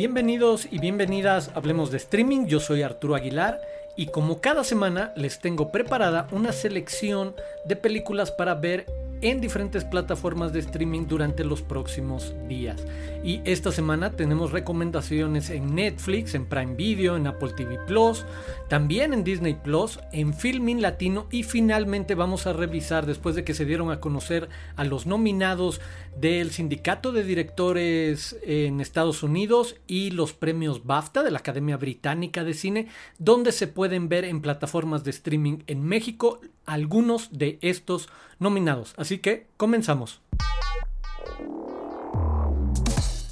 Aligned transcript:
Bienvenidos 0.00 0.66
y 0.70 0.78
bienvenidas, 0.78 1.50
hablemos 1.54 1.90
de 1.90 1.98
streaming, 1.98 2.46
yo 2.46 2.58
soy 2.58 2.80
Arturo 2.80 3.16
Aguilar 3.16 3.60
y 3.96 4.06
como 4.06 4.40
cada 4.40 4.64
semana 4.64 5.12
les 5.14 5.40
tengo 5.40 5.70
preparada 5.70 6.26
una 6.32 6.52
selección 6.52 7.34
de 7.66 7.76
películas 7.76 8.32
para 8.32 8.54
ver 8.54 8.86
en 9.22 9.40
diferentes 9.40 9.84
plataformas 9.84 10.52
de 10.52 10.60
streaming 10.60 11.06
durante 11.06 11.44
los 11.44 11.62
próximos 11.62 12.34
días. 12.48 12.84
Y 13.22 13.40
esta 13.44 13.70
semana 13.70 14.12
tenemos 14.12 14.50
recomendaciones 14.50 15.50
en 15.50 15.74
Netflix, 15.74 16.34
en 16.34 16.46
Prime 16.46 16.74
Video, 16.74 17.16
en 17.16 17.26
Apple 17.26 17.52
TV 17.56 17.78
Plus, 17.86 18.24
también 18.68 19.12
en 19.12 19.24
Disney 19.24 19.54
Plus, 19.54 20.00
en 20.12 20.32
Filmin 20.32 20.80
Latino 20.80 21.26
y 21.30 21.42
finalmente 21.42 22.14
vamos 22.14 22.46
a 22.46 22.52
revisar 22.52 23.06
después 23.06 23.34
de 23.34 23.44
que 23.44 23.54
se 23.54 23.64
dieron 23.64 23.90
a 23.90 24.00
conocer 24.00 24.48
a 24.76 24.84
los 24.84 25.06
nominados 25.06 25.80
del 26.18 26.50
Sindicato 26.50 27.12
de 27.12 27.24
Directores 27.24 28.36
en 28.42 28.80
Estados 28.80 29.22
Unidos 29.22 29.76
y 29.86 30.10
los 30.10 30.32
premios 30.32 30.84
BAFTA 30.86 31.22
de 31.22 31.30
la 31.30 31.38
Academia 31.38 31.76
Británica 31.76 32.44
de 32.44 32.54
Cine, 32.54 32.88
donde 33.18 33.52
se 33.52 33.66
pueden 33.66 34.08
ver 34.08 34.24
en 34.24 34.40
plataformas 34.40 35.04
de 35.04 35.10
streaming 35.10 35.58
en 35.66 35.82
México 35.84 36.40
algunos 36.72 37.28
de 37.32 37.58
estos 37.62 38.08
nominados. 38.38 38.94
Así 38.96 39.18
que 39.18 39.46
comenzamos. 39.56 40.20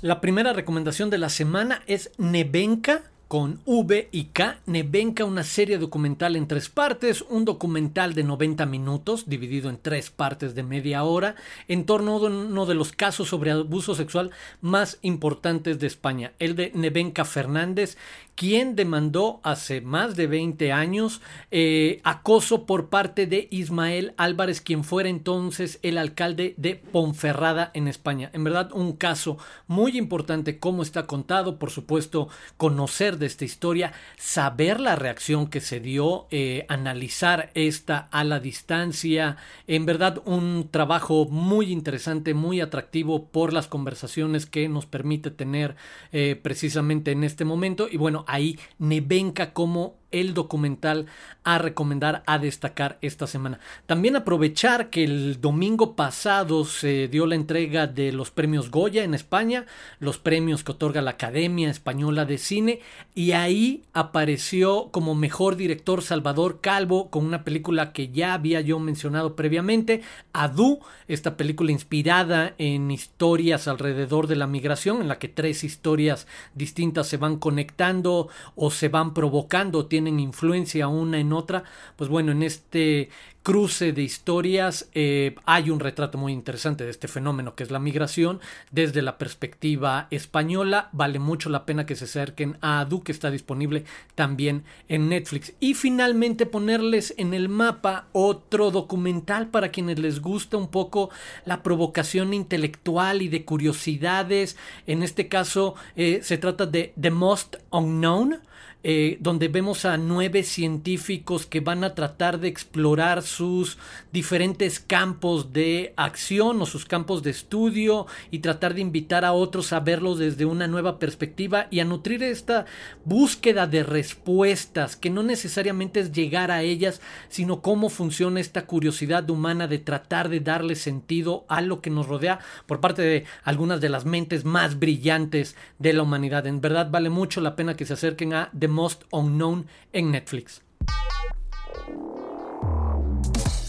La 0.01 0.21
primera 0.21 0.53
recomendación 0.53 1.11
de 1.11 1.19
la 1.19 1.29
semana 1.29 1.83
es 1.87 2.13
Nevenka 2.19 3.03
con 3.29 3.61
V 3.67 4.09
y 4.11 4.25
K, 4.27 4.61
Nevenka, 4.65 5.25
una 5.27 5.45
serie 5.45 5.77
documental 5.77 6.35
en 6.35 6.49
tres 6.49 6.71
partes, 6.71 7.23
un 7.29 7.45
documental 7.45 8.15
de 8.15 8.25
90 8.25 8.65
minutos, 8.65 9.29
dividido 9.29 9.69
en 9.69 9.79
tres 9.81 10.11
partes 10.11 10.55
de 10.55 10.63
media 10.63 11.05
hora, 11.05 11.35
en 11.69 11.85
torno 11.85 12.13
a 12.13 12.27
uno 12.27 12.65
de 12.65 12.75
los 12.75 12.93
casos 12.93 13.29
sobre 13.29 13.51
abuso 13.51 13.95
sexual 13.95 14.31
más 14.63 14.99
importantes 15.03 15.79
de 15.79 15.87
España, 15.87 16.33
el 16.39 16.57
de 16.57 16.73
Nevenka 16.75 17.27
Fernández, 17.27 17.99
quien 18.39 18.77
demandó 18.77 19.41
hace 19.43 19.81
más 19.81 20.15
de 20.15 20.29
20 20.29 20.71
años 20.71 21.21
eh, 21.51 22.01
acoso 22.05 22.67
por 22.67 22.89
parte 22.89 23.27
de 23.27 23.49
Ismael 23.51 24.15
Álvarez, 24.17 24.61
quien 24.61 24.85
fuera 24.85 25.09
entonces 25.09 25.81
el 25.83 25.99
alcalde 25.99 26.55
de 26.57 26.77
Ponferrada 26.77 27.73
en 27.75 27.89
España. 27.89 28.31
En 28.35 28.45
verdad, 28.45 28.71
un 28.73 28.93
caso 28.93 29.39
muy 29.67 29.99
importante, 29.99 30.61
como 30.61 30.85
está 30.85 31.09
contado, 31.09 31.59
por 31.59 31.71
supuesto, 31.71 32.29
conocer 32.57 33.19
de 33.19 33.27
esta 33.27 33.45
historia, 33.45 33.93
saber 34.17 34.79
la 34.79 34.95
reacción 34.95 35.49
que 35.51 35.61
se 35.61 35.81
dio, 35.81 36.29
eh, 36.31 36.65
analizar 36.69 37.51
esta 37.55 38.09
a 38.13 38.23
la 38.23 38.39
distancia, 38.39 39.37
en 39.67 39.85
verdad 39.85 40.23
un 40.27 40.69
trabajo 40.71 41.27
muy 41.29 41.73
interesante, 41.73 42.35
muy 42.35 42.61
atractivo 42.61 43.27
por 43.27 43.53
las 43.53 43.67
conversaciones 43.67 44.47
que 44.47 44.69
nos 44.69 44.87
permite 44.87 45.33
tener 45.33 45.75
eh, 46.13 46.39
precisamente 46.41 47.11
en 47.11 47.25
este 47.25 47.45
momento. 47.45 47.89
Y 47.91 47.97
bueno, 47.97 48.27
ahí 48.29 48.59
Nevenka 48.79 49.53
como 49.53 49.97
el 50.11 50.35
documental 50.35 51.07
a 51.45 51.59
recomendar, 51.59 52.23
a 52.27 52.39
destacar 52.39 52.99
esta 53.01 53.27
semana. 53.27 53.59
También 53.87 54.17
aprovechar 54.17 54.91
que 54.91 55.05
el 55.05 55.41
domingo 55.41 55.97
pasado 55.97 56.65
se 56.65 57.09
dio 57.09 57.27
la 57.27 57.35
entrega 57.35 57.87
de 57.87 58.13
los 58.13 58.31
premios 58.31 58.71
Goya 58.71 59.05
en 59.05 59.15
España, 59.15 59.67
los 59.99 60.19
premios 60.19 60.63
que 60.65 60.73
otorga 60.73 61.03
la 61.03 61.13
Academia 61.13 61.71
Española 61.71 62.25
de 62.25 62.39
Cine, 62.39 62.81
y 63.15 63.33
ahí 63.33 63.85
apareció 63.93 64.91
como 64.91 65.15
mejor 65.15 65.57
director 65.57 66.03
Salvador 66.03 66.61
Calvo 66.61 67.11
con 67.11 67.25
una 67.25 67.45
película 67.45 67.93
que 67.93 68.09
ya 68.09 68.35
había 68.35 68.61
yo 68.61 68.79
mencionado 68.79 69.37
previamente, 69.37 70.03
Adu, 70.33 70.81
esta 71.07 71.37
película 71.37 71.73
inspirada 71.73 72.55
en 72.59 72.91
historias 72.91 73.69
alrededor 73.69 74.27
de 74.27 74.37
la 74.37 74.47
migración, 74.47 75.01
en 75.01 75.09
la 75.09 75.19
que 75.19 75.29
tres 75.29 75.65
historias 75.65 76.27
distintas 76.55 77.09
se 77.09 77.17
van 77.17 77.39
conectando 77.39 78.29
o 78.55 78.71
se 78.71 78.89
van 78.89 79.15
provocando, 79.15 79.87
tienen 79.99 80.21
influencia 80.21 80.87
una 80.87 81.19
en 81.19 81.33
otra, 81.33 81.65
pues 81.97 82.09
bueno, 82.09 82.31
en 82.31 82.45
este 82.45 83.09
cruce 83.43 83.93
de 83.93 84.03
historias 84.03 84.89
eh, 84.95 85.35
hay 85.45 85.71
un 85.71 85.81
retrato 85.81 86.19
muy 86.19 86.33
interesante 86.33 86.85
de 86.85 86.91
este 86.91 87.09
fenómeno 87.09 87.57
que 87.57 87.65
es 87.65 87.73
la 87.73 87.81
migración 87.81 88.41
desde 88.71 89.03
la 89.03 89.19
perspectiva 89.19 90.07
española. 90.13 90.89
Vale 90.93 91.19
mucho 91.19 91.51
la 91.51 91.67
pena 91.67 91.85
que 91.85 91.97
se 91.97 92.05
acerquen 92.05 92.59
a 92.61 92.79
Adu 92.79 93.03
que 93.03 93.11
está 93.11 93.33
disponible 93.33 93.83
también 94.15 94.63
en 94.89 95.09
Netflix. 95.09 95.55
Y 95.59 95.75
finalmente 95.75 96.47
ponerles 96.47 97.13
en 97.17 97.35
el 97.35 97.49
mapa 97.49 98.07
otro 98.13 98.71
documental 98.71 99.49
para 99.49 99.71
quienes 99.71 99.99
les 99.99 100.21
gusta 100.21 100.59
un 100.59 100.69
poco 100.69 101.11
la 101.45 101.65
provocación 101.65 102.35
intelectual 102.35 103.21
y 103.21 103.29
de 103.29 103.45
curiosidades. 103.45 104.57
En 104.87 105.03
este 105.03 105.27
caso 105.27 105.75
eh, 105.97 106.21
se 106.23 106.39
trata 106.39 106.67
de 106.67 106.93
The 107.01 107.11
Most 107.11 107.57
Unknown 107.71 108.43
eh, 108.91 109.19
donde 109.21 109.49
vemos 109.49 109.85
a 109.85 109.99
nueve 109.99 110.43
científicos 110.43 111.45
que 111.45 111.61
van 111.61 111.85
a 111.85 111.95
tratar 111.95 112.41
de 112.41 112.49
explorar 112.49 113.21
sus 113.21 113.77
diferentes 114.15 114.81
campos 114.81 115.53
de 115.53 115.93
acción 115.99 116.63
o 116.63 116.65
sus 116.65 116.87
campos 116.87 117.23
de 117.23 117.29
estudio 117.29 118.07
y 118.31 118.39
tratar 118.39 118.73
de 118.73 118.81
invitar 118.81 119.27
a 119.27 119.35
otros 119.35 119.75
a 119.75 119.81
verlos 119.81 120.19
desde 120.19 120.47
una 120.47 120.69
nueva 120.69 120.99
perspectiva 120.99 121.67
y 121.71 121.81
a 121.81 121.85
nutrir 121.85 122.23
esta 122.23 122.65
búsqueda 123.05 123.67
de 123.67 123.83
respuestas 123.83 124.97
que 124.97 125.11
no 125.11 125.23
necesariamente 125.23 126.01
es 126.01 126.11
llegar 126.11 126.51
a 126.51 126.63
ellas, 126.63 127.03
sino 127.29 127.61
cómo 127.61 127.91
funciona 127.91 128.41
esta 128.41 128.65
curiosidad 128.65 129.29
humana 129.29 129.67
de 129.67 129.81
tratar 129.81 130.31
de 130.31 130.41
darle 130.41 130.77
sentido 130.77 131.45
a 131.51 131.61
lo 131.61 131.83
que 131.83 131.91
nos 131.91 132.09
rodea 132.09 132.39
por 132.65 132.81
parte 132.81 133.03
de 133.03 133.25
algunas 133.45 133.83
de 133.83 133.91
las 133.91 134.07
mentes 134.07 134.47
más 134.47 134.79
brillantes 134.79 135.57
de 135.79 135.93
la 135.93 136.05
humanidad. 136.05 136.47
En 136.47 136.63
verdad 136.63 136.91
vale 136.91 137.11
mucho 137.11 137.43
la 137.43 137.55
pena 137.55 137.77
que 137.77 137.85
se 137.85 137.93
acerquen 137.93 138.33
a 138.33 138.51
The 138.59 138.78
Most 138.79 139.03
Unknown 139.11 139.67
en 139.93 140.13
Netflix. 140.13 140.63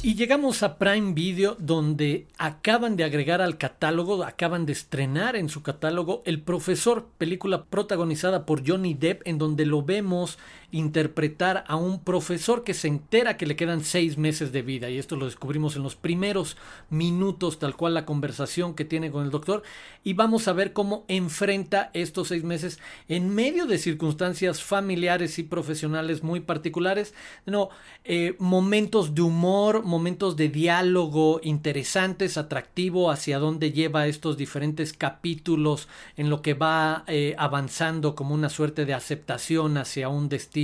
Y 0.04 0.14
llegamos 0.14 0.62
a 0.62 0.78
Prime 0.78 1.14
Video 1.14 1.58
donde 1.58 2.28
acaban 2.38 2.96
de 2.96 3.06
agregar 3.06 3.42
al 3.42 3.58
catálogo, 3.58 4.24
acaban 4.24 4.68
de 4.68 4.74
estrenar 4.74 5.36
en 5.36 5.50
su 5.50 5.64
catálogo 5.64 6.22
El 6.26 6.44
Profesor, 6.44 7.08
película 7.18 7.66
protagonizada 7.66 8.46
por 8.46 8.66
Johnny 8.66 8.94
Depp 8.94 9.24
en 9.26 9.40
donde 9.40 9.66
lo 9.66 9.82
vemos 9.82 10.38
interpretar 10.72 11.64
a 11.68 11.76
un 11.76 12.04
profesor 12.04 12.64
que 12.64 12.74
se 12.74 12.88
entera 12.88 13.38
que 13.38 13.46
le 13.46 13.56
quedan 13.56 13.84
seis 13.84 14.18
meses 14.18 14.52
de 14.52 14.62
vida. 14.62 14.90
Y 14.90 14.98
esto 14.98 15.16
lo 15.16 15.26
descubrimos 15.26 15.76
en 15.76 15.84
los 15.84 15.96
primeros 15.96 16.58
minutos 16.90 17.60
tal 17.60 17.76
cual 17.76 17.94
la 17.94 18.06
conversación 18.06 18.76
que 18.76 18.86
tiene 18.86 19.12
con 19.12 19.24
el 19.24 19.32
doctor. 19.32 19.64
Y 20.04 20.14
vamos 20.14 20.48
a 20.48 20.54
ver 20.54 20.74
cómo 20.74 21.06
enfrenta 21.08 21.90
estos 21.94 22.30
seis 22.30 22.44
meses 22.44 22.80
en 23.08 23.34
medio 23.34 23.66
de 23.66 23.78
circunstancias 23.78 24.62
familiares 24.62 25.40
y 25.40 25.44
profesionales 25.44 26.24
muy 26.24 26.40
particulares. 26.40 27.14
No 27.46 27.70
eh, 28.04 28.36
momentos 28.40 29.16
de 29.16 29.22
humor 29.22 29.84
momentos 29.84 30.36
de 30.36 30.50
diálogo 30.50 31.40
interesantes 31.44 32.38
atractivo 32.38 33.12
hacia 33.12 33.40
dónde 33.40 33.72
lleva 33.72 34.08
estos 34.08 34.38
diferentes 34.38 34.94
capítulos 34.94 35.88
en 36.16 36.30
lo 36.30 36.42
que 36.42 36.54
va 36.54 37.04
eh, 37.08 37.36
avanzando 37.38 38.16
como 38.16 38.34
una 38.36 38.50
suerte 38.50 38.86
de 38.86 38.94
aceptación 38.94 39.78
hacia 39.78 40.10
un 40.10 40.30
destino 40.30 40.59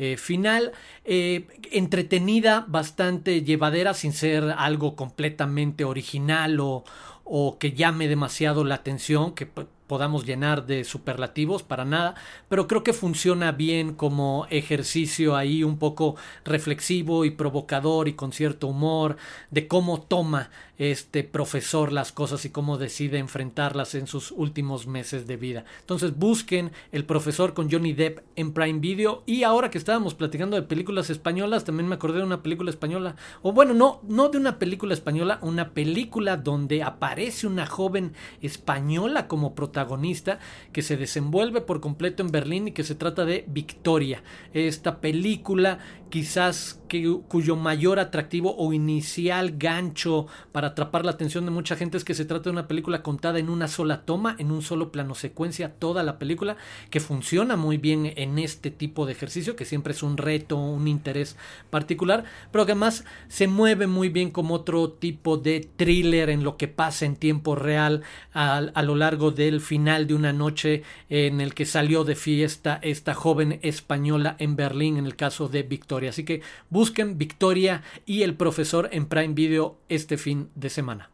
eh, 0.00 0.16
final, 0.16 0.72
eh, 1.04 1.46
entretenida, 1.72 2.64
bastante 2.68 3.42
llevadera, 3.42 3.94
sin 3.94 4.12
ser 4.12 4.54
algo 4.56 4.94
completamente 4.94 5.84
original 5.84 6.60
o, 6.60 6.84
o 7.28 7.58
que 7.58 7.72
llame 7.72 8.08
demasiado 8.08 8.64
la 8.64 8.76
atención, 8.76 9.34
que 9.34 9.48
podamos 9.88 10.26
llenar 10.26 10.66
de 10.66 10.84
superlativos, 10.84 11.64
para 11.64 11.84
nada, 11.84 12.14
pero 12.48 12.68
creo 12.68 12.84
que 12.84 12.92
funciona 12.92 13.50
bien 13.52 13.94
como 13.94 14.46
ejercicio 14.50 15.34
ahí 15.34 15.64
un 15.64 15.78
poco 15.78 16.14
reflexivo 16.44 17.24
y 17.24 17.30
provocador 17.30 18.06
y 18.06 18.12
con 18.12 18.32
cierto 18.32 18.68
humor 18.68 19.16
de 19.50 19.66
cómo 19.66 20.02
toma 20.02 20.50
este 20.76 21.24
profesor 21.24 21.90
las 21.90 22.12
cosas 22.12 22.44
y 22.44 22.50
cómo 22.50 22.78
decide 22.78 23.18
enfrentarlas 23.18 23.96
en 23.96 24.06
sus 24.06 24.30
últimos 24.30 24.86
meses 24.86 25.26
de 25.26 25.36
vida. 25.36 25.64
Entonces 25.80 26.16
busquen 26.16 26.70
el 26.92 27.04
profesor 27.04 27.52
con 27.52 27.68
Johnny 27.68 27.94
Depp 27.94 28.20
en 28.36 28.52
Prime 28.52 28.78
Video 28.78 29.24
y 29.26 29.42
ahora 29.42 29.70
que 29.70 29.78
estábamos 29.78 30.14
platicando 30.14 30.54
de 30.54 30.62
películas 30.62 31.10
españolas, 31.10 31.64
también 31.64 31.88
me 31.88 31.96
acordé 31.96 32.18
de 32.18 32.24
una 32.24 32.42
película 32.42 32.70
española, 32.70 33.16
o 33.42 33.52
bueno, 33.52 33.74
no, 33.74 34.00
no 34.04 34.28
de 34.28 34.38
una 34.38 34.58
película 34.60 34.94
española, 34.94 35.40
una 35.42 35.70
película 35.70 36.36
donde 36.36 36.84
aparece 36.84 37.17
una 37.44 37.66
joven 37.66 38.12
española 38.42 39.26
como 39.26 39.54
protagonista 39.54 40.38
que 40.72 40.82
se 40.82 40.96
desenvuelve 40.96 41.60
por 41.60 41.80
completo 41.80 42.22
en 42.22 42.30
Berlín 42.30 42.68
y 42.68 42.72
que 42.72 42.84
se 42.84 42.94
trata 42.94 43.24
de 43.24 43.44
Victoria. 43.48 44.22
Esta 44.52 45.00
película 45.00 45.78
quizás 46.10 46.80
que, 46.88 47.20
cuyo 47.28 47.56
mayor 47.56 47.98
atractivo 47.98 48.54
o 48.56 48.72
inicial 48.72 49.56
gancho 49.58 50.26
para 50.52 50.68
atrapar 50.68 51.04
la 51.04 51.12
atención 51.12 51.44
de 51.44 51.50
mucha 51.50 51.76
gente 51.76 51.96
es 51.96 52.04
que 52.04 52.14
se 52.14 52.24
trata 52.24 52.44
de 52.44 52.50
una 52.50 52.68
película 52.68 53.02
contada 53.02 53.38
en 53.38 53.50
una 53.50 53.68
sola 53.68 54.04
toma, 54.04 54.34
en 54.38 54.50
un 54.50 54.62
solo 54.62 54.90
plano 54.90 55.14
secuencia, 55.14 55.74
toda 55.74 56.02
la 56.02 56.18
película, 56.18 56.56
que 56.90 57.00
funciona 57.00 57.56
muy 57.56 57.76
bien 57.76 58.12
en 58.16 58.38
este 58.38 58.70
tipo 58.70 59.06
de 59.06 59.12
ejercicio, 59.12 59.56
que 59.56 59.64
siempre 59.64 59.92
es 59.92 60.02
un 60.02 60.16
reto, 60.16 60.56
un 60.56 60.88
interés 60.88 61.36
particular, 61.70 62.24
pero 62.50 62.64
que 62.64 62.72
además 62.72 63.04
se 63.28 63.48
mueve 63.48 63.86
muy 63.86 64.08
bien 64.08 64.30
como 64.30 64.54
otro 64.54 64.90
tipo 64.92 65.36
de 65.36 65.68
thriller 65.76 66.30
en 66.30 66.42
lo 66.42 66.56
que 66.56 66.68
pasa 66.68 67.04
en 67.08 67.16
tiempo 67.16 67.56
real 67.56 68.02
a, 68.32 68.58
a, 68.58 68.82
lo 68.82 68.94
largo 68.94 69.32
del 69.32 69.60
final 69.60 70.06
de 70.06 70.14
una 70.14 70.32
noche 70.32 70.84
en 71.10 71.40
el 71.40 71.54
que 71.54 71.66
salió 71.66 72.04
de 72.04 72.14
fiesta 72.14 72.78
esta 72.82 73.14
joven 73.14 73.58
española 73.62 74.36
en 74.38 74.54
Berlín 74.54 74.96
en 74.96 75.06
el 75.06 75.16
caso 75.16 75.48
de 75.48 75.64
Victoria. 75.64 76.10
Así 76.10 76.24
que 76.24 76.42
busquen 76.70 77.18
Victoria 77.18 77.82
y 78.06 78.22
el 78.22 78.34
profesor 78.34 78.88
en 78.92 79.06
Prime 79.06 79.34
Video 79.34 79.78
este 79.88 80.16
fin 80.16 80.50
de 80.54 80.70
semana. 80.70 81.10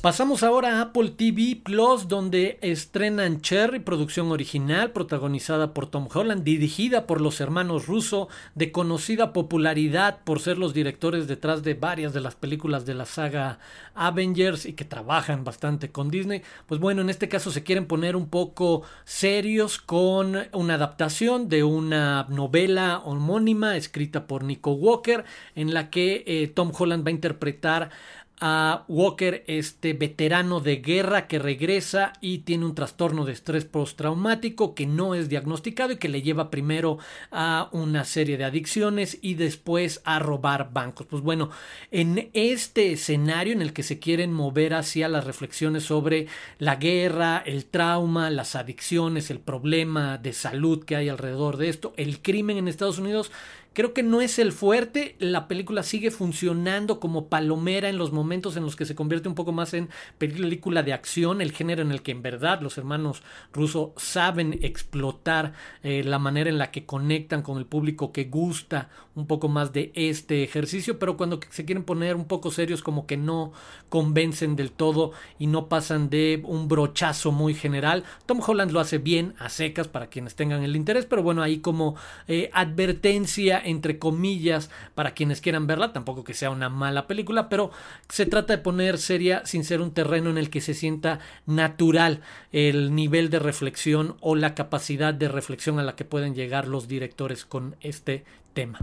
Pasamos 0.00 0.44
ahora 0.44 0.78
a 0.78 0.82
Apple 0.82 1.10
TV 1.10 1.60
Plus, 1.60 2.06
donde 2.06 2.60
estrenan 2.62 3.40
Cherry, 3.40 3.80
producción 3.80 4.30
original, 4.30 4.92
protagonizada 4.92 5.74
por 5.74 5.90
Tom 5.90 6.06
Holland, 6.14 6.44
dirigida 6.44 7.04
por 7.04 7.20
los 7.20 7.40
hermanos 7.40 7.88
Russo, 7.88 8.28
de 8.54 8.70
conocida 8.70 9.32
popularidad 9.32 10.20
por 10.22 10.38
ser 10.38 10.56
los 10.56 10.72
directores 10.72 11.26
detrás 11.26 11.64
de 11.64 11.74
varias 11.74 12.12
de 12.12 12.20
las 12.20 12.36
películas 12.36 12.86
de 12.86 12.94
la 12.94 13.06
saga 13.06 13.58
Avengers 13.96 14.66
y 14.66 14.74
que 14.74 14.84
trabajan 14.84 15.42
bastante 15.42 15.90
con 15.90 16.10
Disney. 16.10 16.42
Pues 16.66 16.80
bueno, 16.80 17.02
en 17.02 17.10
este 17.10 17.28
caso 17.28 17.50
se 17.50 17.64
quieren 17.64 17.86
poner 17.86 18.14
un 18.14 18.28
poco 18.28 18.84
serios 19.04 19.78
con 19.78 20.46
una 20.52 20.74
adaptación 20.74 21.48
de 21.48 21.64
una 21.64 22.24
novela 22.28 23.02
homónima 23.04 23.76
escrita 23.76 24.28
por 24.28 24.44
Nico 24.44 24.70
Walker, 24.74 25.24
en 25.56 25.74
la 25.74 25.90
que 25.90 26.22
eh, 26.24 26.46
Tom 26.46 26.70
Holland 26.78 27.04
va 27.04 27.08
a 27.08 27.14
interpretar 27.14 27.90
a 28.40 28.84
Walker, 28.88 29.44
este 29.46 29.92
veterano 29.92 30.60
de 30.60 30.76
guerra 30.76 31.26
que 31.26 31.38
regresa 31.38 32.12
y 32.20 32.38
tiene 32.38 32.64
un 32.64 32.74
trastorno 32.74 33.24
de 33.24 33.32
estrés 33.32 33.64
postraumático 33.64 34.74
que 34.74 34.86
no 34.86 35.14
es 35.14 35.28
diagnosticado 35.28 35.92
y 35.92 35.96
que 35.96 36.08
le 36.08 36.22
lleva 36.22 36.50
primero 36.50 36.98
a 37.30 37.68
una 37.72 38.04
serie 38.04 38.36
de 38.36 38.44
adicciones 38.44 39.18
y 39.20 39.34
después 39.34 40.00
a 40.04 40.18
robar 40.18 40.72
bancos. 40.72 41.06
Pues 41.06 41.22
bueno, 41.22 41.50
en 41.90 42.30
este 42.32 42.92
escenario 42.92 43.52
en 43.52 43.62
el 43.62 43.72
que 43.72 43.82
se 43.82 43.98
quieren 43.98 44.32
mover 44.32 44.74
hacia 44.74 45.08
las 45.08 45.24
reflexiones 45.24 45.84
sobre 45.84 46.26
la 46.58 46.76
guerra, 46.76 47.42
el 47.44 47.64
trauma, 47.64 48.30
las 48.30 48.54
adicciones, 48.54 49.30
el 49.30 49.40
problema 49.40 50.18
de 50.18 50.32
salud 50.32 50.84
que 50.84 50.96
hay 50.96 51.08
alrededor 51.08 51.56
de 51.56 51.68
esto, 51.68 51.92
el 51.96 52.20
crimen 52.22 52.58
en 52.58 52.68
Estados 52.68 52.98
Unidos, 52.98 53.30
Creo 53.78 53.94
que 53.94 54.02
no 54.02 54.20
es 54.20 54.40
el 54.40 54.50
fuerte, 54.50 55.14
la 55.20 55.46
película 55.46 55.84
sigue 55.84 56.10
funcionando 56.10 56.98
como 56.98 57.28
palomera 57.28 57.88
en 57.88 57.96
los 57.96 58.10
momentos 58.10 58.56
en 58.56 58.64
los 58.64 58.74
que 58.74 58.84
se 58.84 58.96
convierte 58.96 59.28
un 59.28 59.36
poco 59.36 59.52
más 59.52 59.72
en 59.72 59.88
película 60.18 60.82
de 60.82 60.92
acción, 60.92 61.40
el 61.40 61.52
género 61.52 61.82
en 61.82 61.92
el 61.92 62.02
que 62.02 62.10
en 62.10 62.20
verdad 62.20 62.60
los 62.60 62.76
hermanos 62.76 63.22
rusos 63.52 63.90
saben 63.96 64.58
explotar 64.62 65.52
eh, 65.84 66.02
la 66.02 66.18
manera 66.18 66.50
en 66.50 66.58
la 66.58 66.72
que 66.72 66.86
conectan 66.86 67.42
con 67.42 67.56
el 67.56 67.66
público 67.66 68.10
que 68.10 68.24
gusta 68.24 68.88
un 69.14 69.28
poco 69.28 69.48
más 69.48 69.72
de 69.72 69.92
este 69.94 70.42
ejercicio, 70.42 70.98
pero 70.98 71.16
cuando 71.16 71.38
se 71.50 71.64
quieren 71.64 71.84
poner 71.84 72.16
un 72.16 72.24
poco 72.24 72.50
serios 72.50 72.82
como 72.82 73.06
que 73.06 73.16
no 73.16 73.52
convencen 73.88 74.56
del 74.56 74.72
todo 74.72 75.12
y 75.38 75.46
no 75.46 75.68
pasan 75.68 76.10
de 76.10 76.42
un 76.44 76.68
brochazo 76.68 77.32
muy 77.32 77.54
general. 77.54 78.04
Tom 78.26 78.40
Holland 78.44 78.70
lo 78.72 78.80
hace 78.80 78.98
bien 78.98 79.34
a 79.38 79.48
secas 79.48 79.86
para 79.86 80.08
quienes 80.08 80.34
tengan 80.34 80.62
el 80.62 80.76
interés, 80.76 81.06
pero 81.06 81.22
bueno, 81.22 81.42
ahí 81.42 81.58
como 81.58 81.96
eh, 82.26 82.50
advertencia 82.52 83.60
entre 83.68 83.98
comillas, 83.98 84.70
para 84.94 85.12
quienes 85.12 85.40
quieran 85.40 85.66
verla, 85.66 85.92
tampoco 85.92 86.24
que 86.24 86.34
sea 86.34 86.50
una 86.50 86.68
mala 86.68 87.06
película, 87.06 87.48
pero 87.48 87.70
se 88.08 88.26
trata 88.26 88.56
de 88.56 88.62
poner 88.62 88.98
seria 88.98 89.44
sin 89.44 89.64
ser 89.64 89.80
un 89.80 89.92
terreno 89.92 90.30
en 90.30 90.38
el 90.38 90.50
que 90.50 90.60
se 90.60 90.74
sienta 90.74 91.20
natural 91.46 92.20
el 92.52 92.94
nivel 92.94 93.30
de 93.30 93.38
reflexión 93.38 94.16
o 94.20 94.34
la 94.34 94.54
capacidad 94.54 95.14
de 95.14 95.28
reflexión 95.28 95.78
a 95.78 95.82
la 95.82 95.96
que 95.96 96.04
pueden 96.04 96.34
llegar 96.34 96.66
los 96.66 96.88
directores 96.88 97.44
con 97.44 97.76
este 97.80 98.24
tema. 98.54 98.78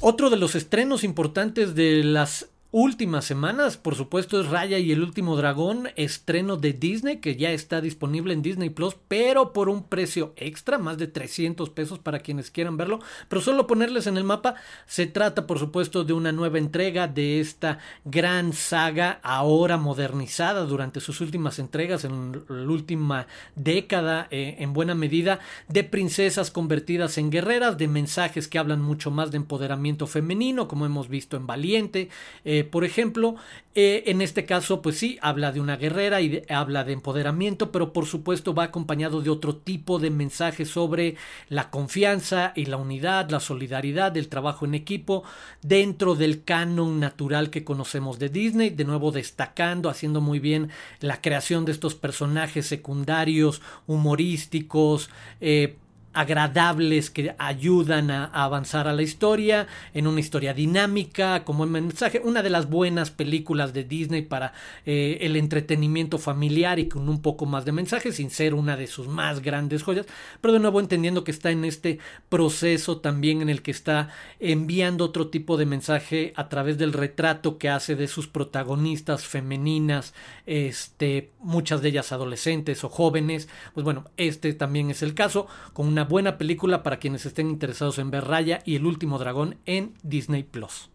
Otro 0.00 0.30
de 0.30 0.36
los 0.36 0.56
estrenos 0.56 1.04
importantes 1.04 1.76
de 1.76 2.02
las 2.02 2.48
últimas 2.72 3.26
semanas, 3.26 3.76
por 3.76 3.94
supuesto, 3.94 4.40
es 4.40 4.48
Raya 4.48 4.78
y 4.78 4.92
el 4.92 5.02
último 5.02 5.36
dragón, 5.36 5.90
estreno 5.94 6.56
de 6.56 6.72
Disney 6.72 7.18
que 7.18 7.36
ya 7.36 7.50
está 7.52 7.82
disponible 7.82 8.32
en 8.32 8.40
Disney 8.40 8.70
Plus, 8.70 8.96
pero 9.08 9.52
por 9.52 9.68
un 9.68 9.84
precio 9.84 10.32
extra, 10.36 10.78
más 10.78 10.96
de 10.96 11.06
300 11.06 11.68
pesos 11.68 11.98
para 11.98 12.20
quienes 12.20 12.50
quieran 12.50 12.78
verlo. 12.78 13.00
Pero 13.28 13.42
solo 13.42 13.66
ponerles 13.66 14.06
en 14.06 14.16
el 14.16 14.24
mapa, 14.24 14.54
se 14.86 15.06
trata, 15.06 15.46
por 15.46 15.58
supuesto, 15.58 16.02
de 16.04 16.14
una 16.14 16.32
nueva 16.32 16.56
entrega 16.56 17.06
de 17.08 17.40
esta 17.40 17.78
gran 18.06 18.54
saga, 18.54 19.20
ahora 19.22 19.76
modernizada 19.76 20.64
durante 20.64 21.00
sus 21.00 21.20
últimas 21.20 21.58
entregas, 21.58 22.04
en 22.04 22.42
la 22.48 22.70
última 22.70 23.26
década, 23.54 24.28
eh, 24.30 24.56
en 24.60 24.72
buena 24.72 24.94
medida, 24.94 25.40
de 25.68 25.84
princesas 25.84 26.50
convertidas 26.50 27.18
en 27.18 27.30
guerreras, 27.30 27.76
de 27.76 27.88
mensajes 27.88 28.48
que 28.48 28.58
hablan 28.58 28.80
mucho 28.80 29.10
más 29.10 29.30
de 29.30 29.36
empoderamiento 29.36 30.06
femenino, 30.06 30.68
como 30.68 30.86
hemos 30.86 31.08
visto 31.08 31.36
en 31.36 31.46
Valiente. 31.46 32.08
Eh, 32.44 32.61
por 32.64 32.84
ejemplo, 32.84 33.36
eh, 33.74 34.04
en 34.06 34.20
este 34.20 34.44
caso, 34.44 34.82
pues 34.82 34.98
sí, 34.98 35.18
habla 35.22 35.50
de 35.50 35.60
una 35.60 35.76
guerrera 35.76 36.20
y 36.20 36.42
habla 36.50 36.84
de 36.84 36.92
empoderamiento, 36.92 37.72
pero 37.72 37.92
por 37.92 38.06
supuesto 38.06 38.54
va 38.54 38.64
acompañado 38.64 39.22
de 39.22 39.30
otro 39.30 39.56
tipo 39.56 39.98
de 39.98 40.10
mensajes 40.10 40.68
sobre 40.68 41.16
la 41.48 41.70
confianza 41.70 42.52
y 42.54 42.66
la 42.66 42.76
unidad, 42.76 43.30
la 43.30 43.40
solidaridad, 43.40 44.16
el 44.16 44.28
trabajo 44.28 44.66
en 44.66 44.74
equipo 44.74 45.24
dentro 45.62 46.14
del 46.14 46.44
canon 46.44 47.00
natural 47.00 47.50
que 47.50 47.64
conocemos 47.64 48.18
de 48.18 48.28
Disney, 48.28 48.70
de 48.70 48.84
nuevo 48.84 49.10
destacando, 49.10 49.88
haciendo 49.88 50.20
muy 50.20 50.38
bien 50.38 50.70
la 51.00 51.20
creación 51.20 51.64
de 51.64 51.72
estos 51.72 51.94
personajes 51.94 52.66
secundarios, 52.66 53.62
humorísticos, 53.86 55.10
eh, 55.40 55.76
agradables 56.12 57.10
que 57.10 57.34
ayudan 57.38 58.10
a, 58.10 58.26
avanzar 58.26 58.88
a 58.88 58.92
la 58.92 59.02
historia, 59.02 59.66
en 59.94 60.06
una 60.06 60.20
historia 60.20 60.54
dinámica, 60.54 61.44
como 61.44 61.66
mensaje, 61.66 62.20
una 62.24 62.42
de 62.42 62.50
las 62.50 62.68
buenas 62.68 63.10
películas 63.10 63.72
de 63.72 63.84
Disney 63.84 64.22
para 64.22 64.52
eh, 64.86 65.18
el 65.22 65.36
entretenimiento 65.36 66.18
familiar 66.18 66.78
y 66.78 66.88
con 66.88 67.08
un 67.08 67.22
poco 67.22 67.46
más 67.46 67.64
de 67.64 67.72
mensaje, 67.72 68.12
sin 68.12 68.30
ser 68.30 68.54
una 68.54 68.76
de 68.76 68.86
sus 68.86 69.08
más 69.08 69.40
grandes 69.40 69.82
joyas, 69.82 70.06
pero 70.40 70.52
de 70.52 70.60
nuevo 70.60 70.80
entendiendo 70.80 71.24
que 71.24 71.30
está 71.30 71.50
en 71.50 71.64
este 71.64 71.98
proceso 72.28 72.98
también 72.98 73.42
en 73.42 73.48
el 73.48 73.62
que 73.62 73.70
está 73.70 74.10
enviando 74.40 75.04
otro 75.04 75.28
tipo 75.28 75.56
de 75.56 75.66
mensaje 75.66 76.32
a 76.36 76.48
través 76.48 76.78
del 76.78 76.92
retrato 76.92 77.58
que 77.58 77.68
hace 77.68 77.96
de 77.96 78.08
sus 78.08 78.26
protagonistas 78.26 79.26
femeninas, 79.26 80.14
este, 80.46 81.30
muchas 81.40 81.82
de 81.82 81.88
ellas 81.88 82.12
adolescentes 82.12 82.84
o 82.84 82.88
jóvenes, 82.88 83.48
pues 83.74 83.84
bueno, 83.84 84.04
este 84.16 84.52
también 84.52 84.90
es 84.90 85.02
el 85.02 85.14
caso, 85.14 85.46
con 85.72 85.86
una 85.86 86.01
buena 86.04 86.38
película 86.38 86.82
para 86.82 86.98
quienes 86.98 87.26
estén 87.26 87.50
interesados 87.50 87.98
en 87.98 88.10
ver 88.10 88.24
Raya 88.24 88.60
y 88.64 88.76
el 88.76 88.86
último 88.86 89.18
dragón 89.18 89.56
en 89.66 89.94
Disney 90.02 90.42
Plus. 90.42 90.90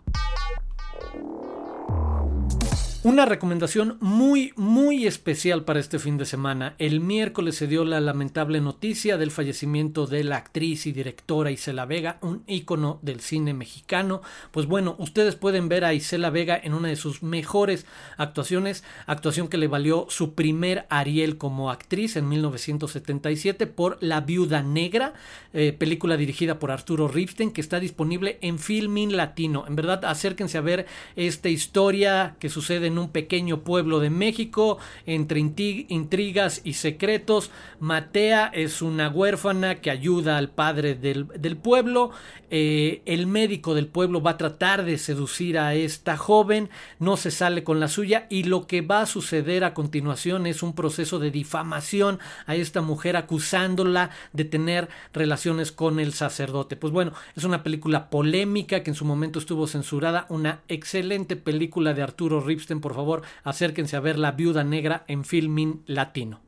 Una 3.07 3.25
recomendación 3.25 3.95
muy, 4.01 4.51
muy 4.57 5.07
especial 5.07 5.63
para 5.63 5.79
este 5.79 5.97
fin 5.97 6.17
de 6.17 6.25
semana. 6.25 6.75
El 6.77 6.99
miércoles 6.99 7.55
se 7.55 7.65
dio 7.65 7.85
la 7.85 8.01
lamentable 8.01 8.59
noticia 8.59 9.17
del 9.17 9.31
fallecimiento 9.31 10.07
de 10.07 10.25
la 10.25 10.35
actriz 10.35 10.85
y 10.87 10.91
directora 10.91 11.49
Isela 11.49 11.85
Vega, 11.85 12.17
un 12.19 12.43
ícono 12.47 12.99
del 13.01 13.21
cine 13.21 13.53
mexicano. 13.53 14.21
Pues 14.51 14.65
bueno, 14.65 14.97
ustedes 14.99 15.35
pueden 15.35 15.69
ver 15.69 15.85
a 15.85 15.93
Isela 15.93 16.31
Vega 16.31 16.59
en 16.61 16.73
una 16.73 16.89
de 16.89 16.97
sus 16.97 17.23
mejores 17.23 17.85
actuaciones, 18.17 18.83
actuación 19.05 19.47
que 19.47 19.57
le 19.57 19.69
valió 19.69 20.07
su 20.09 20.33
primer 20.33 20.85
Ariel 20.89 21.37
como 21.37 21.71
actriz 21.71 22.17
en 22.17 22.27
1977 22.27 23.67
por 23.67 23.99
La 24.01 24.19
Viuda 24.19 24.63
Negra, 24.63 25.13
eh, 25.53 25.71
película 25.71 26.17
dirigida 26.17 26.59
por 26.59 26.71
Arturo 26.71 27.07
Ripstein, 27.07 27.51
que 27.51 27.61
está 27.61 27.79
disponible 27.79 28.37
en 28.41 28.59
Filmin 28.59 29.15
Latino. 29.15 29.63
En 29.65 29.77
verdad, 29.77 30.03
acérquense 30.03 30.57
a 30.57 30.61
ver 30.61 30.87
esta 31.15 31.47
historia 31.47 32.35
que 32.39 32.49
sucede 32.49 32.87
en 32.87 32.96
un 32.97 33.09
pequeño 33.09 33.61
pueblo 33.61 33.99
de 33.99 34.09
México, 34.09 34.77
entre 35.05 35.39
intrigas 35.39 36.61
y 36.63 36.73
secretos. 36.73 37.51
Matea 37.79 38.47
es 38.47 38.81
una 38.81 39.09
huérfana 39.09 39.81
que 39.81 39.91
ayuda 39.91 40.37
al 40.37 40.49
padre 40.49 40.95
del, 40.95 41.57
pueblo. 41.57 42.11
Eh, 42.49 43.01
el 43.05 43.27
médico 43.27 43.75
del 43.75 43.87
pueblo 43.87 44.21
va 44.21 44.31
a 44.31 44.37
tratar 44.37 44.85
de 44.85 44.97
seducir 44.97 45.59
a 45.59 45.73
esta 45.75 46.17
joven, 46.17 46.69
no 46.99 47.17
se 47.17 47.29
sale 47.31 47.63
con 47.63 47.79
la 47.79 47.87
suya 47.87 48.25
y 48.29 48.43
lo 48.43 48.67
que 48.67 48.81
va 48.81 49.01
a 49.01 49.05
suceder 49.05 49.63
a 49.63 49.73
continuación 49.73 50.47
es 50.47 50.63
un 50.63 50.73
proceso 50.73 51.19
de 51.19 51.31
difamación 51.31 52.19
a 52.45 52.55
esta 52.55 52.81
mujer 52.81 53.17
acusándola 53.17 54.11
de 54.33 54.45
tener 54.45 54.89
relaciones 55.13 55.71
con 55.71 55.99
el 55.99 56.13
sacerdote. 56.13 56.75
Pues 56.75 56.93
bueno, 56.93 57.13
es 57.35 57.43
una 57.43 57.63
película 57.63 58.09
polémica 58.09 58.83
que 58.83 58.91
en 58.91 58.95
su 58.95 59.05
momento 59.05 59.39
estuvo 59.39 59.67
censurada, 59.67 60.25
una 60.29 60.61
excelente 60.67 61.35
película 61.35 61.93
de 61.93 62.03
Arturo 62.03 62.41
Ripstein 62.41 62.81
por 62.87 62.95
favor, 62.95 63.21
acérquense 63.43 63.97
a 63.97 63.99
ver 63.99 64.17
La 64.17 64.31
Viuda 64.31 64.63
Negra 64.63 65.03
en 65.09 65.25
Filmin 65.25 65.83
Latino. 65.87 66.39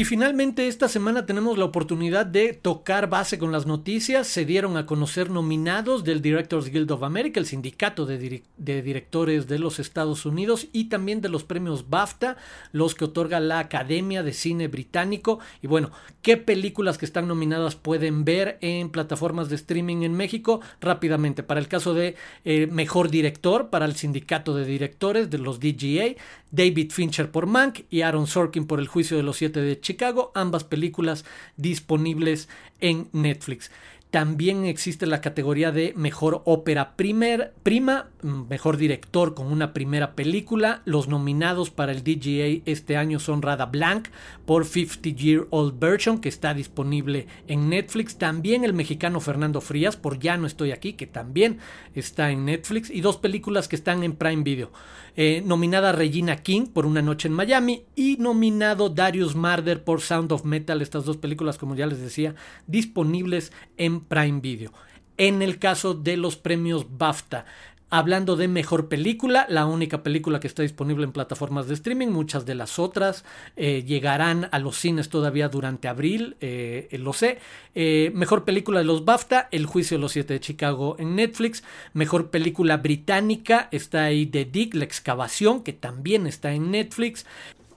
Y 0.00 0.06
finalmente 0.06 0.66
esta 0.66 0.88
semana 0.88 1.26
tenemos 1.26 1.58
la 1.58 1.66
oportunidad 1.66 2.24
de 2.24 2.54
tocar 2.54 3.10
base 3.10 3.38
con 3.38 3.52
las 3.52 3.66
noticias. 3.66 4.26
Se 4.26 4.46
dieron 4.46 4.78
a 4.78 4.86
conocer 4.86 5.28
nominados 5.28 6.04
del 6.04 6.22
Directors 6.22 6.70
Guild 6.70 6.90
of 6.90 7.02
America, 7.02 7.38
el 7.38 7.44
sindicato 7.44 8.06
de, 8.06 8.42
directores 8.56 9.46
de 9.46 9.58
los 9.58 9.78
Estados 9.78 10.24
Unidos, 10.24 10.68
y 10.72 10.84
también 10.84 11.20
de 11.20 11.28
los 11.28 11.44
premios 11.44 11.90
BAFTA, 11.90 12.38
los 12.72 12.94
que 12.94 13.04
otorga 13.04 13.40
la 13.40 13.58
Academia 13.58 14.22
de 14.22 14.32
Cine 14.32 14.68
Británico. 14.68 15.38
Y 15.60 15.66
bueno, 15.66 15.90
¿qué 16.22 16.38
películas 16.38 16.96
que 16.96 17.04
están 17.04 17.28
nominadas 17.28 17.76
pueden 17.76 18.24
ver 18.24 18.56
en 18.62 18.88
plataformas 18.88 19.50
de 19.50 19.56
streaming 19.56 20.00
en 20.04 20.14
México? 20.14 20.62
Rápidamente, 20.80 21.42
para 21.42 21.60
el 21.60 21.68
caso 21.68 21.92
de 21.92 22.16
eh, 22.46 22.66
Mejor 22.68 23.10
Director, 23.10 23.68
para 23.68 23.84
el 23.84 23.96
sindicato 23.96 24.54
de 24.54 24.64
directores 24.64 25.28
de 25.28 25.36
los 25.36 25.60
DGA, 25.60 26.14
David 26.50 26.90
Fincher 26.90 27.30
por 27.30 27.46
Mank 27.46 27.80
y 27.90 28.00
Aaron 28.00 28.26
Sorkin 28.26 28.66
por 28.66 28.80
El 28.80 28.88
Juicio 28.88 29.16
de 29.16 29.22
los 29.22 29.36
Siete 29.36 29.60
de 29.60 29.80
Chicago, 29.90 30.30
ambas 30.34 30.64
películas 30.64 31.24
disponibles 31.56 32.48
en 32.80 33.08
Netflix. 33.12 33.70
También 34.10 34.64
existe 34.64 35.06
la 35.06 35.20
categoría 35.20 35.70
de 35.70 35.92
mejor 35.96 36.42
ópera 36.44 36.96
primer, 36.96 37.54
prima, 37.62 38.08
mejor 38.22 38.76
director 38.76 39.34
con 39.34 39.46
una 39.46 39.72
primera 39.72 40.16
película. 40.16 40.82
Los 40.84 41.06
nominados 41.06 41.70
para 41.70 41.92
el 41.92 42.02
DGA 42.02 42.62
este 42.66 42.96
año 42.96 43.20
son 43.20 43.40
Rada 43.40 43.66
Blanc 43.66 44.08
por 44.46 44.64
50 44.64 45.10
Year 45.10 45.46
Old 45.50 45.78
Version, 45.78 46.20
que 46.20 46.28
está 46.28 46.54
disponible 46.54 47.28
en 47.46 47.68
Netflix. 47.68 48.18
También 48.18 48.64
el 48.64 48.72
mexicano 48.72 49.20
Fernando 49.20 49.60
Frías 49.60 49.96
por 49.96 50.18
Ya 50.18 50.36
no 50.36 50.48
estoy 50.48 50.72
aquí, 50.72 50.94
que 50.94 51.06
también 51.06 51.58
está 51.94 52.32
en 52.32 52.44
Netflix. 52.44 52.90
Y 52.90 53.02
dos 53.02 53.16
películas 53.16 53.68
que 53.68 53.76
están 53.76 54.02
en 54.02 54.16
Prime 54.16 54.42
Video. 54.42 54.72
Eh, 55.16 55.42
nominada 55.44 55.92
Regina 55.92 56.36
King 56.36 56.66
por 56.66 56.86
Una 56.86 57.02
Noche 57.02 57.28
en 57.28 57.34
Miami 57.34 57.84
y 57.96 58.16
nominado 58.18 58.88
Darius 58.88 59.34
Marder 59.34 59.82
por 59.84 60.00
Sound 60.00 60.32
of 60.32 60.44
Metal. 60.44 60.82
Estas 60.82 61.04
dos 61.04 61.16
películas, 61.16 61.58
como 61.58 61.74
ya 61.74 61.86
les 61.86 62.00
decía, 62.00 62.34
disponibles 62.66 63.52
en 63.76 64.00
Prime 64.00 64.40
Video. 64.40 64.72
En 65.16 65.42
el 65.42 65.58
caso 65.58 65.92
de 65.92 66.16
los 66.16 66.36
premios 66.36 66.86
BAFTA, 66.96 67.44
Hablando 67.92 68.36
de 68.36 68.46
mejor 68.46 68.88
película, 68.88 69.46
la 69.48 69.66
única 69.66 70.04
película 70.04 70.38
que 70.38 70.46
está 70.46 70.62
disponible 70.62 71.04
en 71.04 71.10
plataformas 71.10 71.66
de 71.66 71.74
streaming, 71.74 72.06
muchas 72.06 72.46
de 72.46 72.54
las 72.54 72.78
otras 72.78 73.24
eh, 73.56 73.82
llegarán 73.84 74.48
a 74.52 74.60
los 74.60 74.76
cines 74.76 75.08
todavía 75.08 75.48
durante 75.48 75.88
abril, 75.88 76.36
eh, 76.40 76.88
lo 77.00 77.12
sé. 77.12 77.38
Eh, 77.74 78.12
mejor 78.14 78.44
película 78.44 78.78
de 78.78 78.84
los 78.84 79.04
BAFTA, 79.04 79.48
El 79.50 79.66
juicio 79.66 79.96
de 79.96 80.02
los 80.02 80.12
siete 80.12 80.34
de 80.34 80.40
Chicago 80.40 80.94
en 81.00 81.16
Netflix. 81.16 81.64
Mejor 81.92 82.30
película 82.30 82.76
británica, 82.76 83.68
está 83.72 84.04
ahí 84.04 84.24
The 84.24 84.44
Dick, 84.44 84.74
La 84.74 84.84
excavación, 84.84 85.64
que 85.64 85.72
también 85.72 86.28
está 86.28 86.52
en 86.52 86.70
Netflix. 86.70 87.26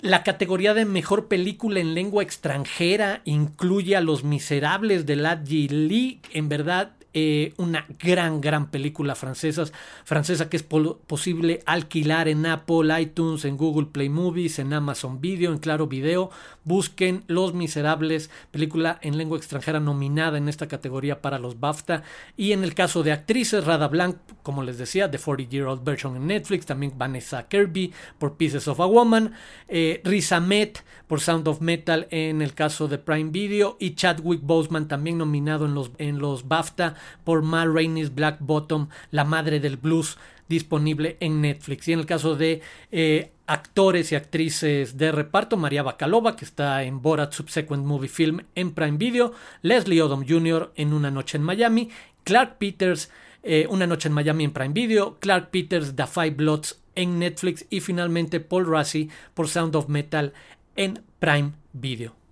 La 0.01 0.21
categoría 0.21 0.75
de 0.75 0.85
mejor 0.85 1.27
película 1.27 1.79
en 1.79 1.95
lengua 1.95 2.21
extranjera 2.21 3.21
incluye 3.25 3.95
a 3.95 4.01
Los 4.01 4.23
Miserables 4.23 5.07
de 5.07 5.15
Ladji 5.15 5.69
Lee. 5.69 6.19
En 6.33 6.49
verdad, 6.49 6.91
eh, 7.13 7.53
una 7.57 7.85
gran, 7.99 8.41
gran 8.41 8.71
película 8.71 9.15
francesa, 9.15 9.65
francesa 10.03 10.49
que 10.49 10.57
es 10.57 10.63
posible 10.63 11.61
alquilar 11.65 12.27
en 12.27 12.45
Apple, 12.45 13.01
iTunes, 13.01 13.45
en 13.45 13.55
Google 13.55 13.87
Play 13.87 14.09
Movies, 14.09 14.59
en 14.59 14.73
Amazon 14.73 15.21
Video, 15.21 15.51
en 15.51 15.59
Claro 15.59 15.87
Video. 15.87 16.31
Busquen 16.63 17.23
Los 17.27 17.53
Miserables, 17.53 18.29
película 18.51 18.99
en 19.01 19.17
lengua 19.17 19.37
extranjera 19.37 19.79
nominada 19.79 20.37
en 20.37 20.49
esta 20.49 20.67
categoría 20.67 21.21
para 21.21 21.39
los 21.39 21.59
BAFTA. 21.59 22.03
Y 22.35 22.51
en 22.51 22.63
el 22.63 22.73
caso 22.73 23.03
de 23.03 23.11
actrices, 23.11 23.65
Rada 23.65 23.87
Blanc, 23.87 24.17
como 24.41 24.63
les 24.63 24.77
decía, 24.77 25.11
The 25.11 25.19
40 25.19 25.51
Year 25.51 25.67
Old 25.67 25.83
Version 25.83 26.15
en 26.15 26.27
Netflix, 26.27 26.65
también 26.65 26.93
Vanessa 26.97 27.47
Kirby 27.47 27.93
por 28.17 28.37
Pieces 28.37 28.67
of 28.67 28.79
a 28.79 28.85
Woman, 28.85 29.33
eh, 29.67 30.01
Riz 30.03 30.31
Ahmed 30.31 30.77
por 31.07 31.21
Sound 31.21 31.47
of 31.47 31.61
Metal 31.61 32.07
en 32.09 32.41
el 32.41 32.53
caso 32.53 32.87
de 32.87 32.97
Prime 32.97 33.29
Video 33.29 33.77
y 33.79 33.95
Chadwick 33.95 34.41
Boseman 34.41 34.87
también 34.87 35.17
nominado 35.17 35.65
en 35.65 35.73
los, 35.73 35.91
en 35.97 36.19
los 36.19 36.47
BAFTA 36.47 36.95
por 37.23 37.41
Ma 37.41 37.65
Rainey's 37.65 38.13
Black 38.13 38.37
Bottom, 38.39 38.89
La 39.11 39.23
Madre 39.23 39.59
del 39.59 39.77
Blues, 39.77 40.17
disponible 40.47 41.17
en 41.19 41.41
Netflix. 41.41 41.87
Y 41.87 41.93
en 41.93 41.99
el 41.99 42.05
caso 42.05 42.35
de 42.35 42.61
eh, 42.91 43.31
actores 43.47 44.11
y 44.11 44.15
actrices 44.15 44.97
de 44.97 45.11
reparto, 45.11 45.57
María 45.57 45.83
Bacalova, 45.83 46.35
que 46.35 46.45
está 46.45 46.83
en 46.83 47.01
Borat 47.01 47.33
Subsequent 47.33 47.85
Movie 47.85 48.09
Film 48.09 48.41
en 48.55 48.71
Prime 48.71 48.97
Video, 48.97 49.33
Leslie 49.61 50.01
Odom 50.01 50.25
Jr. 50.27 50.71
en 50.75 50.93
Una 50.93 51.11
Noche 51.11 51.37
en 51.37 51.43
Miami, 51.43 51.89
Clark 52.23 52.57
Peters, 52.57 53.09
eh, 53.43 53.67
Una 53.69 53.87
Noche 53.87 54.07
en 54.07 54.13
Miami 54.13 54.45
en 54.45 54.51
Prime 54.51 54.73
Video, 54.73 55.17
Clark 55.19 55.49
Peters, 55.49 55.95
The 55.95 56.07
Five 56.07 56.31
Bloods 56.31 56.79
en 56.95 57.19
Netflix 57.19 57.65
y 57.69 57.79
finalmente 57.81 58.39
Paul 58.39 58.67
Rassi 58.67 59.09
por 59.33 59.47
Sound 59.47 59.75
of 59.75 59.89
Metal 59.89 60.33
en 60.75 61.01
Prime 61.19 61.53
Video. 61.73 62.22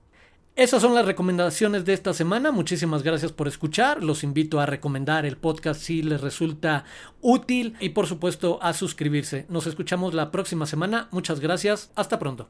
Esas 0.61 0.83
son 0.83 0.93
las 0.93 1.07
recomendaciones 1.07 1.85
de 1.85 1.93
esta 1.93 2.13
semana. 2.13 2.51
Muchísimas 2.51 3.01
gracias 3.01 3.31
por 3.31 3.47
escuchar. 3.47 4.03
Los 4.03 4.23
invito 4.23 4.59
a 4.59 4.67
recomendar 4.67 5.25
el 5.25 5.35
podcast 5.35 5.81
si 5.81 6.03
les 6.03 6.21
resulta 6.21 6.85
útil 7.19 7.75
y 7.79 7.89
por 7.89 8.05
supuesto 8.05 8.59
a 8.61 8.73
suscribirse. 8.73 9.47
Nos 9.49 9.65
escuchamos 9.65 10.13
la 10.13 10.29
próxima 10.29 10.67
semana. 10.67 11.07
Muchas 11.09 11.39
gracias. 11.39 11.89
Hasta 11.95 12.19
pronto. 12.19 12.47